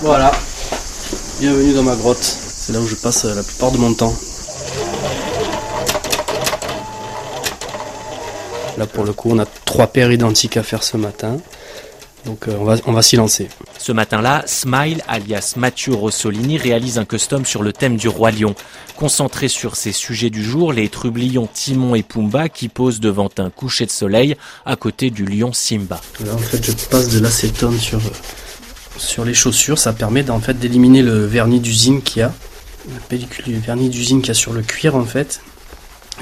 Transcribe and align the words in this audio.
Voilà, 0.00 0.30
bienvenue 1.40 1.74
dans 1.74 1.82
ma 1.82 1.96
grotte. 1.96 2.22
C'est 2.22 2.72
là 2.72 2.78
où 2.78 2.86
je 2.86 2.94
passe 2.94 3.24
la 3.24 3.42
plupart 3.42 3.72
de 3.72 3.78
mon 3.78 3.92
temps. 3.94 4.14
Là 8.76 8.86
pour 8.86 9.04
le 9.04 9.12
coup 9.12 9.30
on 9.32 9.40
a 9.40 9.44
trois 9.64 9.88
paires 9.88 10.12
identiques 10.12 10.56
à 10.56 10.62
faire 10.62 10.84
ce 10.84 10.96
matin. 10.96 11.38
Donc 12.26 12.46
euh, 12.46 12.56
on 12.60 12.64
va, 12.64 12.76
on 12.86 12.92
va 12.92 13.02
s'y 13.02 13.16
lancer. 13.16 13.48
Ce 13.78 13.90
matin-là, 13.90 14.44
Smile, 14.46 15.02
alias 15.08 15.54
Mathieu 15.56 15.94
Rossolini, 15.94 16.58
réalise 16.58 16.98
un 16.98 17.04
custom 17.04 17.44
sur 17.44 17.64
le 17.64 17.72
thème 17.72 17.96
du 17.96 18.06
roi 18.06 18.30
lion. 18.30 18.54
Concentré 18.96 19.48
sur 19.48 19.74
ses 19.74 19.92
sujets 19.92 20.30
du 20.30 20.44
jour, 20.44 20.72
les 20.72 20.88
trublions 20.90 21.48
Timon 21.52 21.96
et 21.96 22.04
Pumba 22.04 22.48
qui 22.48 22.68
posent 22.68 23.00
devant 23.00 23.30
un 23.38 23.50
coucher 23.50 23.84
de 23.84 23.90
soleil 23.90 24.36
à 24.64 24.76
côté 24.76 25.10
du 25.10 25.24
lion 25.24 25.52
Simba. 25.52 26.00
Là 26.24 26.34
en 26.34 26.38
fait 26.38 26.64
je 26.64 26.72
passe 26.86 27.08
de 27.08 27.18
l'acétone 27.18 27.78
sur, 27.78 28.00
sur 28.98 29.24
les 29.24 29.34
chaussures. 29.34 29.78
Ça 29.78 29.92
permet 29.92 30.28
en 30.30 30.40
fait 30.40 30.58
d'éliminer 30.58 31.02
le 31.02 31.24
vernis 31.24 31.60
d'usine 31.60 32.02
qu'il 32.02 32.20
y 32.20 32.22
a. 32.22 32.32
La 32.92 33.00
pellicule 33.08 33.44
du 33.44 33.58
vernis 33.58 33.88
d'usine 33.88 34.20
qu'il 34.20 34.28
y 34.28 34.30
a 34.32 34.34
sur 34.34 34.52
le 34.52 34.62
cuir 34.62 34.96
en 34.96 35.04
fait. 35.04 35.40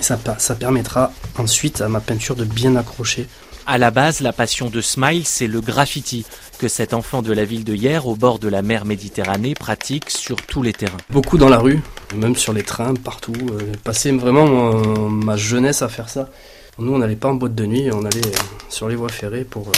Ça, 0.00 0.18
ça 0.38 0.54
permettra 0.54 1.12
ensuite 1.38 1.80
à 1.80 1.88
ma 1.88 2.00
peinture 2.00 2.36
de 2.36 2.44
bien 2.44 2.76
accrocher. 2.76 3.26
À 3.68 3.78
la 3.78 3.90
base, 3.90 4.20
la 4.20 4.32
passion 4.32 4.70
de 4.70 4.80
Smile, 4.80 5.24
c'est 5.24 5.48
le 5.48 5.60
graffiti 5.60 6.24
que 6.58 6.68
cet 6.68 6.94
enfant 6.94 7.20
de 7.20 7.32
la 7.32 7.44
ville 7.44 7.64
de 7.64 7.74
hier, 7.74 8.06
au 8.06 8.14
bord 8.14 8.38
de 8.38 8.48
la 8.48 8.62
mer 8.62 8.84
Méditerranée, 8.84 9.54
pratique 9.54 10.10
sur 10.10 10.36
tous 10.36 10.62
les 10.62 10.72
terrains. 10.72 10.96
Beaucoup 11.10 11.36
dans 11.36 11.48
la 11.48 11.58
rue, 11.58 11.80
même 12.14 12.36
sur 12.36 12.52
les 12.52 12.62
trains, 12.62 12.94
partout. 12.94 13.34
Euh, 13.50 13.72
passer 13.82 14.12
vraiment 14.12 14.74
ma 15.08 15.36
jeunesse 15.36 15.82
à 15.82 15.88
faire 15.88 16.08
ça. 16.08 16.30
Nous, 16.78 16.92
on 16.92 16.98
n'allait 16.98 17.16
pas 17.16 17.28
en 17.28 17.34
boîte 17.34 17.54
de 17.54 17.66
nuit, 17.66 17.90
on 17.92 18.04
allait 18.04 18.20
sur 18.68 18.88
les 18.88 18.94
voies 18.96 19.08
ferrées 19.08 19.44
pour, 19.44 19.68
euh, 19.68 19.72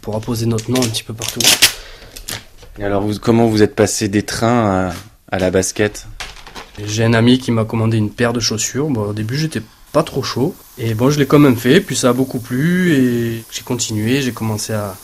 pour 0.00 0.16
apposer 0.16 0.46
notre 0.46 0.70
nom 0.70 0.80
un 0.80 0.88
petit 0.88 1.02
peu 1.02 1.12
partout. 1.12 1.40
Et 2.78 2.84
alors, 2.84 3.04
comment 3.20 3.46
vous 3.46 3.62
êtes 3.62 3.74
passé 3.74 4.08
des 4.08 4.22
trains 4.22 4.92
à, 5.30 5.38
la 5.38 5.50
basket? 5.50 6.06
J'ai 6.84 7.04
un 7.04 7.14
ami 7.14 7.38
qui 7.38 7.50
m'a 7.50 7.64
commandé 7.64 7.98
une 7.98 8.10
paire 8.10 8.32
de 8.32 8.40
chaussures. 8.40 8.88
Bon, 8.88 9.08
au 9.08 9.12
début, 9.12 9.36
j'étais 9.36 9.62
pas 9.92 10.02
trop 10.02 10.22
chaud. 10.22 10.54
Et 10.78 10.94
bon, 10.94 11.10
je 11.10 11.18
l'ai 11.18 11.26
quand 11.26 11.38
même 11.38 11.56
fait, 11.56 11.80
puis 11.80 11.96
ça 11.96 12.10
a 12.10 12.12
beaucoup 12.12 12.38
plu, 12.38 12.92
et 12.94 13.44
j'ai 13.50 13.62
continué, 13.62 14.22
j'ai 14.22 14.32
commencé 14.32 14.72
à, 14.72 14.96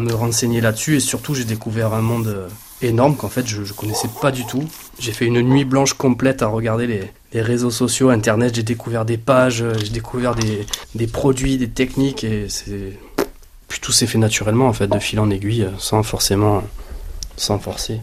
me 0.00 0.12
renseigner 0.12 0.60
là-dessus, 0.60 0.96
et 0.96 1.00
surtout, 1.00 1.36
j'ai 1.36 1.44
découvert 1.44 1.94
un 1.94 2.00
monde 2.00 2.26
euh, 2.26 2.48
énorme 2.82 3.14
qu'en 3.14 3.28
fait, 3.28 3.46
je, 3.46 3.62
je 3.62 3.72
connaissais 3.72 4.08
pas 4.20 4.32
du 4.32 4.44
tout. 4.44 4.64
J'ai 4.98 5.12
fait 5.12 5.24
une 5.24 5.40
nuit 5.40 5.64
blanche 5.64 5.92
complète 5.92 6.42
à 6.42 6.48
regarder 6.48 6.88
les, 7.32 7.40
réseaux 7.40 7.70
sociaux, 7.70 8.10
Internet, 8.10 8.56
j'ai 8.56 8.64
découvert 8.64 9.04
des 9.04 9.18
pages, 9.18 9.62
euh, 9.62 9.74
j'ai 9.80 9.90
découvert 9.90 10.34
des, 10.34 11.06
produits, 11.06 11.58
des 11.58 11.68
techniques, 11.68 12.24
et. 12.24 12.48
Puis 13.68 13.80
tout 13.80 13.92
s'est 13.92 14.06
fait 14.06 14.18
naturellement, 14.18 14.66
en 14.66 14.72
fait, 14.72 14.88
de 14.88 14.98
fil 14.98 15.20
en 15.20 15.30
aiguille, 15.30 15.68
sans 15.78 16.02
forcément... 16.02 16.64
sans 17.36 17.58
forcer. 17.58 18.00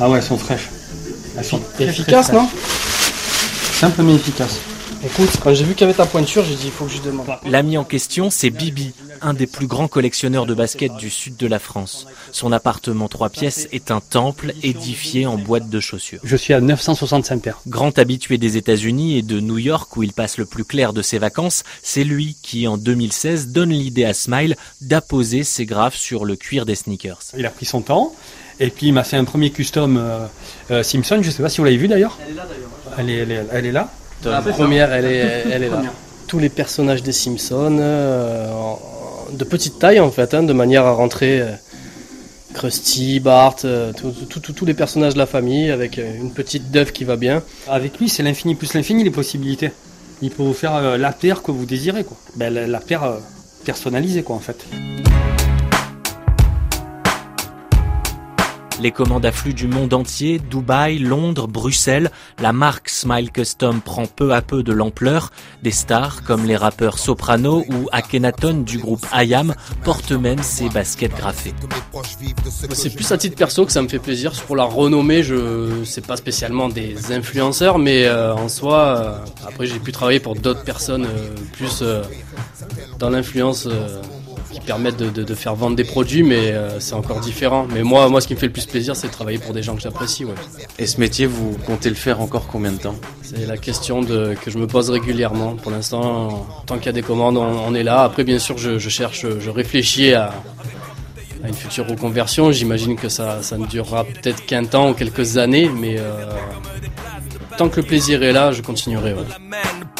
Ah 0.00 0.08
ouais, 0.08 0.18
elles 0.18 0.24
sont 0.24 0.38
fraîches. 0.38 0.68
Elles 1.38 1.44
sont 1.44 1.60
efficaces, 1.78 2.32
non? 2.32 2.48
Simple 3.78 4.02
mais 4.02 4.14
efficace. 4.14 4.56
Écoute, 5.04 5.30
quand 5.42 5.54
j'ai 5.54 5.64
vu 5.64 5.74
qu'il 5.74 5.82
y 5.82 5.84
avait 5.84 5.96
ta 5.96 6.06
pointure, 6.06 6.44
j'ai 6.44 6.54
dit 6.54 6.66
il 6.66 6.70
faut 6.70 6.86
que 6.86 6.92
je 6.92 7.02
demande. 7.02 7.26
L'ami 7.44 7.76
en 7.76 7.84
question, 7.84 8.30
c'est 8.30 8.50
Bibi, 8.50 8.92
un 9.20 9.34
des 9.34 9.46
plus 9.46 9.66
grands 9.66 9.88
collectionneurs 9.88 10.46
de 10.46 10.54
basket 10.54 10.94
du 10.96 11.10
sud 11.10 11.36
de 11.36 11.46
la 11.46 11.58
France. 11.58 12.06
Son 12.32 12.52
appartement 12.52 13.08
trois 13.08 13.28
pièces 13.28 13.68
est 13.72 13.90
un 13.90 14.00
temple 14.00 14.52
édifié 14.62 15.26
en 15.26 15.36
boîte 15.36 15.68
de 15.68 15.80
chaussures. 15.80 16.20
Je 16.24 16.36
suis 16.36 16.54
à 16.54 16.60
965 16.60 17.42
paires. 17.42 17.60
Grand 17.66 17.98
habitué 17.98 18.38
des 18.38 18.56
États-Unis 18.56 19.18
et 19.18 19.22
de 19.22 19.40
New 19.40 19.58
York 19.58 19.96
où 19.96 20.02
il 20.02 20.12
passe 20.12 20.38
le 20.38 20.46
plus 20.46 20.64
clair 20.64 20.92
de 20.92 21.02
ses 21.02 21.18
vacances, 21.18 21.62
c'est 21.82 22.04
lui 22.04 22.36
qui 22.42 22.66
en 22.66 22.76
2016 22.76 23.48
donne 23.48 23.70
l'idée 23.70 24.04
à 24.04 24.14
Smile 24.14 24.56
d'apposer 24.80 25.44
ses 25.44 25.66
graphes 25.66 25.96
sur 25.96 26.24
le 26.24 26.36
cuir 26.36 26.66
des 26.66 26.74
sneakers. 26.74 27.20
Il 27.36 27.46
a 27.46 27.50
pris 27.50 27.66
son 27.66 27.82
temps. 27.82 28.12
Et 28.58 28.70
puis 28.70 28.86
il 28.86 28.92
m'a 28.92 29.04
fait 29.04 29.18
un 29.18 29.24
premier 29.24 29.50
custom 29.50 29.98
euh, 29.98 30.26
euh, 30.70 30.82
Simpson, 30.82 31.18
je 31.20 31.30
sais 31.30 31.42
pas 31.42 31.50
si 31.50 31.58
vous 31.58 31.64
l'avez 31.64 31.76
vu 31.76 31.88
d'ailleurs. 31.88 32.18
Elle 32.26 32.32
est 32.32 32.36
là 32.36 32.46
d'ailleurs. 32.46 32.70
Elle 32.98 33.10
est, 33.10 33.16
elle 33.16 33.32
est, 33.32 33.46
elle 33.52 33.66
est 33.66 33.72
là. 33.72 33.90
La 34.24 34.40
première, 34.40 34.92
elle 34.92 35.06
est, 35.06 35.44
elle 35.52 35.62
est 35.62 35.68
là. 35.68 35.82
Tous 36.26 36.38
les 36.38 36.48
personnages 36.48 37.02
des 37.02 37.12
Simpsons, 37.12 37.78
euh, 37.80 38.48
de 39.32 39.44
petite 39.44 39.78
taille 39.78 40.00
en 40.00 40.10
fait, 40.10 40.34
hein, 40.34 40.42
de 40.42 40.52
manière 40.52 40.84
à 40.84 40.92
rentrer 40.92 41.40
euh, 41.40 41.52
Krusty, 42.54 43.20
Bart, 43.20 43.56
euh, 43.64 43.92
tous 43.92 44.64
les 44.64 44.74
personnages 44.74 45.14
de 45.14 45.18
la 45.18 45.26
famille 45.26 45.70
avec 45.70 45.98
une 45.98 46.32
petite 46.32 46.70
d'œuf 46.70 46.92
qui 46.92 47.04
va 47.04 47.16
bien. 47.16 47.42
Avec 47.68 47.98
lui, 47.98 48.08
c'est 48.08 48.22
l'infini 48.22 48.54
plus 48.54 48.74
l'infini 48.74 49.04
les 49.04 49.10
possibilités. 49.10 49.70
Il 50.22 50.30
peut 50.30 50.42
vous 50.42 50.54
faire 50.54 50.98
la 50.98 51.12
paire 51.12 51.42
que 51.42 51.50
vous 51.52 51.66
désirez 51.66 52.02
quoi. 52.02 52.16
Ben, 52.36 52.52
la, 52.52 52.66
la 52.66 52.80
paire 52.80 53.18
personnalisée 53.64 54.22
quoi 54.22 54.34
en 54.34 54.40
fait. 54.40 54.66
Les 58.80 58.90
commandes 58.90 59.24
affluent 59.24 59.54
du 59.54 59.68
monde 59.68 59.94
entier, 59.94 60.38
Dubaï, 60.38 60.98
Londres, 60.98 61.48
Bruxelles. 61.48 62.10
La 62.40 62.52
marque 62.52 62.90
Smile 62.90 63.30
Custom 63.30 63.80
prend 63.80 64.06
peu 64.06 64.34
à 64.34 64.42
peu 64.42 64.62
de 64.62 64.72
l'ampleur. 64.72 65.32
Des 65.62 65.70
stars 65.70 66.22
comme 66.24 66.44
les 66.44 66.56
rappeurs 66.56 66.98
Soprano 66.98 67.64
ou 67.70 67.88
Akhenaton 67.90 68.62
du 68.62 68.78
groupe 68.78 69.06
IAM 69.14 69.54
portent 69.82 70.12
même 70.12 70.42
ces 70.42 70.68
baskets 70.68 71.16
graffées. 71.16 71.54
C'est 72.74 72.94
plus 72.94 73.10
à 73.12 73.16
titre 73.16 73.36
perso 73.36 73.64
que 73.64 73.72
ça 73.72 73.80
me 73.80 73.88
fait 73.88 73.98
plaisir. 73.98 74.32
Pour 74.46 74.56
la 74.56 74.64
renommée, 74.64 75.22
je 75.22 75.82
c'est 75.84 76.06
pas 76.06 76.16
spécialement 76.16 76.68
des 76.68 77.12
influenceurs, 77.12 77.78
mais 77.78 78.04
euh, 78.04 78.34
en 78.34 78.48
soi, 78.48 78.78
euh, 78.84 79.46
après 79.46 79.66
j'ai 79.66 79.78
pu 79.78 79.92
travailler 79.92 80.20
pour 80.20 80.34
d'autres 80.34 80.64
personnes 80.64 81.06
euh, 81.06 81.34
plus 81.52 81.82
dans 82.98 83.10
l'influence 83.10 83.68
qui 84.56 84.66
permettent 84.66 84.96
de, 84.96 85.10
de, 85.10 85.22
de, 85.22 85.34
faire 85.34 85.54
vendre 85.54 85.76
des 85.76 85.84
produits, 85.84 86.22
mais 86.22 86.50
euh, 86.50 86.80
c'est 86.80 86.94
encore 86.94 87.20
différent. 87.20 87.66
Mais 87.72 87.82
moi, 87.82 88.08
moi, 88.08 88.20
ce 88.20 88.26
qui 88.26 88.34
me 88.34 88.38
fait 88.38 88.46
le 88.46 88.52
plus 88.52 88.66
plaisir, 88.66 88.96
c'est 88.96 89.08
de 89.08 89.12
travailler 89.12 89.38
pour 89.38 89.52
des 89.52 89.62
gens 89.62 89.76
que 89.76 89.82
j'apprécie. 89.82 90.24
Ouais. 90.24 90.34
Et 90.78 90.86
ce 90.86 90.98
métier, 90.98 91.26
vous 91.26 91.56
comptez 91.66 91.90
le 91.90 91.94
faire 91.94 92.20
encore 92.20 92.46
combien 92.46 92.72
de 92.72 92.78
temps? 92.78 92.94
C'est 93.22 93.46
la 93.46 93.56
question 93.58 94.00
de, 94.00 94.34
que 94.42 94.50
je 94.50 94.58
me 94.58 94.66
pose 94.66 94.88
régulièrement. 94.90 95.56
Pour 95.56 95.70
l'instant, 95.70 96.46
tant 96.66 96.76
qu'il 96.76 96.86
y 96.86 96.88
a 96.88 96.92
des 96.92 97.02
commandes, 97.02 97.36
on, 97.36 97.42
on, 97.42 97.74
est 97.74 97.82
là. 97.82 98.02
Après, 98.02 98.24
bien 98.24 98.38
sûr, 98.38 98.56
je, 98.56 98.78
je 98.78 98.88
cherche, 98.88 99.26
je 99.38 99.50
réfléchis 99.50 100.14
à, 100.14 100.32
à, 101.44 101.48
une 101.48 101.54
future 101.54 101.86
reconversion. 101.86 102.50
J'imagine 102.52 102.96
que 102.96 103.10
ça, 103.10 103.42
ça 103.42 103.58
ne 103.58 103.66
durera 103.66 104.04
peut-être 104.04 104.46
qu'un 104.46 104.64
temps 104.64 104.90
ou 104.90 104.94
quelques 104.94 105.36
années, 105.36 105.68
mais 105.68 105.96
euh, 105.98 106.24
tant 107.58 107.68
que 107.68 107.80
le 107.80 107.86
plaisir 107.86 108.22
est 108.22 108.32
là, 108.32 108.52
je 108.52 108.62
continuerai. 108.62 109.12
Ouais 109.12 109.24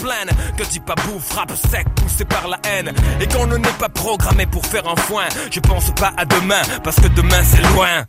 plaine. 0.06 0.30
Que 0.56 0.78
pas 0.80 0.94
bouffe, 0.94 1.24
frappe 1.24 1.52
sec, 1.56 1.86
poussé 1.96 2.24
par 2.24 2.48
la 2.48 2.58
haine. 2.70 2.92
Et 3.20 3.26
qu'on 3.26 3.46
ne 3.46 3.56
n'est 3.56 3.78
pas 3.78 3.88
programmé 3.88 4.46
pour 4.46 4.64
faire 4.64 4.86
un 4.88 4.96
foin. 4.96 5.26
Je 5.50 5.60
pense 5.60 5.90
pas 5.92 6.12
à 6.16 6.24
demain, 6.24 6.62
parce 6.84 6.96
que 6.96 7.08
demain 7.08 7.42
c'est 7.44 7.62
loin 7.74 8.06